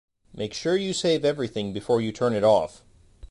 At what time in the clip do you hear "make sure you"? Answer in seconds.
0.33-0.93